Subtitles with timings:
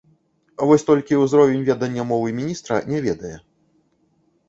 [0.69, 3.35] Вось толькі ўзровень ведання мовы міністра не ведае.